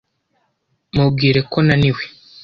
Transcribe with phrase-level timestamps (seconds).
[0.95, 2.01] Mubwire ko naniwe.